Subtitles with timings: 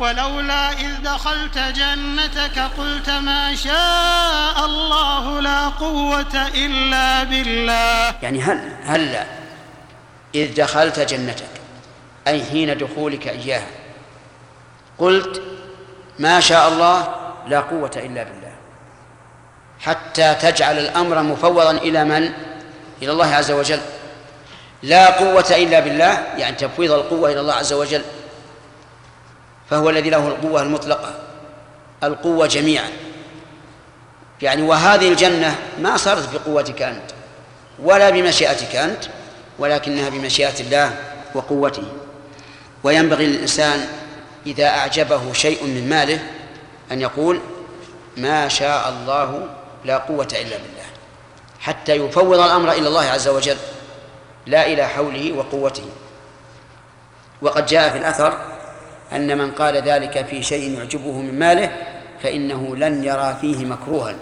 [0.00, 8.14] ولولا إذ دخلت جنتك قلت ما شاء الله لا قوة إلا بالله.
[8.22, 9.24] يعني هل هلا
[10.34, 11.50] إذ دخلت جنتك
[12.26, 13.66] أي حين دخولك إياها
[14.98, 15.42] قلت
[16.18, 17.14] ما شاء الله
[17.46, 18.52] لا قوة إلا بالله
[19.80, 22.32] حتى تجعل الأمر مفوضا إلى من؟
[23.02, 23.80] إلى الله عز وجل.
[24.82, 28.02] لا قوة إلا بالله يعني تفويض القوة إلى الله عز وجل.
[29.70, 31.14] فهو الذي له القوة المطلقة.
[32.04, 32.90] القوة جميعا.
[34.42, 37.10] يعني وهذه الجنة ما صارت بقوتك أنت
[37.78, 39.04] ولا بمشيئتك أنت
[39.58, 40.96] ولكنها بمشيئة الله
[41.34, 41.84] وقوته.
[42.84, 43.88] وينبغي للإنسان
[44.46, 46.20] إذا أعجبه شيء من ماله
[46.92, 47.40] أن يقول
[48.16, 49.48] ما شاء الله
[49.84, 50.86] لا قوة إلا بالله
[51.60, 53.56] حتى يفوض الأمر إلى الله عز وجل
[54.46, 55.86] لا إلى حوله وقوته.
[57.42, 58.49] وقد جاء في الأثر
[59.12, 61.72] أن من قال ذلك في شيء يعجبه من ماله
[62.22, 64.14] فإنه لن يرى فيه مكروها.